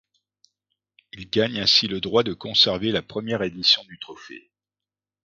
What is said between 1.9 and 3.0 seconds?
droit de conserver